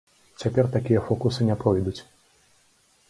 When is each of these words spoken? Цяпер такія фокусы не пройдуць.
Цяпер 0.43 0.69
такія 0.75 1.03
фокусы 1.09 1.41
не 1.49 1.55
пройдуць. 1.65 1.97